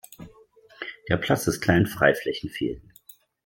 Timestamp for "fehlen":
2.49-2.91